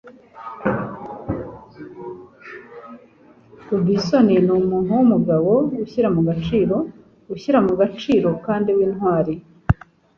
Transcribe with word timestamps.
Robinson 3.69 4.27
numuntu 4.45 4.91
wumugabo 4.97 5.51
ushyira 5.83 6.07
mu 6.15 6.21
gaciro, 6.29 6.75
ushyira 7.33 7.59
mu 7.65 7.73
gaciro 7.81 8.29
kandi 8.45 8.69
wintwari. 8.77 9.33